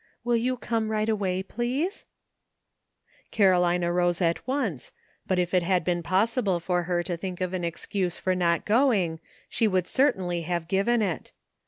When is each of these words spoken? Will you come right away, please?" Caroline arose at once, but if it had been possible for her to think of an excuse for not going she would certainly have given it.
Will 0.23 0.35
you 0.35 0.57
come 0.57 0.89
right 0.89 1.07
away, 1.07 1.43
please?" 1.43 2.07
Caroline 3.31 3.83
arose 3.83 4.19
at 4.19 4.47
once, 4.47 4.91
but 5.27 5.37
if 5.37 5.53
it 5.53 5.61
had 5.61 5.83
been 5.83 6.01
possible 6.01 6.59
for 6.59 6.81
her 6.89 7.03
to 7.03 7.15
think 7.15 7.39
of 7.39 7.53
an 7.53 7.63
excuse 7.63 8.17
for 8.17 8.33
not 8.33 8.65
going 8.65 9.19
she 9.47 9.67
would 9.67 9.85
certainly 9.85 10.41
have 10.41 10.67
given 10.67 11.03
it. 11.03 11.33